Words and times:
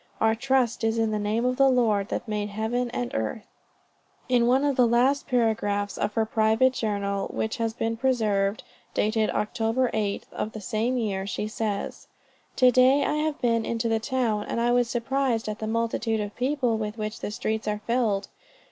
"our 0.19 0.33
trust 0.33 0.83
is 0.83 0.97
in 0.97 1.11
the 1.11 1.19
name 1.19 1.45
of 1.45 1.57
the 1.57 1.69
Lord 1.69 2.07
that 2.09 2.27
made 2.27 2.49
heaven 2.49 2.89
and 2.89 3.13
earth." 3.13 3.45
In 4.27 4.47
one 4.47 4.63
of 4.65 4.75
the 4.75 4.87
last 4.87 5.27
paragraphs 5.27 5.95
of 5.95 6.15
her 6.15 6.25
private 6.25 6.73
journal 6.73 7.27
which 7.27 7.57
has 7.57 7.71
been 7.75 7.95
preserved, 7.97 8.63
dated 8.95 9.29
Oct. 9.29 9.57
8th 9.59 10.33
of 10.33 10.53
the 10.53 10.59
same 10.59 10.97
year, 10.97 11.27
she 11.27 11.47
says: 11.47 12.07
"To 12.55 12.71
day 12.71 13.05
I 13.05 13.13
have 13.17 13.39
been 13.41 13.63
into 13.63 13.87
the 13.87 13.99
town, 13.99 14.47
and 14.47 14.59
I 14.59 14.71
was 14.71 14.89
surprised 14.89 15.47
at 15.47 15.59
the 15.59 15.67
multitude 15.67 16.19
of 16.19 16.35
people 16.35 16.77
with 16.79 16.97
which 16.97 17.19
the 17.19 17.29
streets 17.29 17.67
are 17.67 17.81
filled. 17.85 18.27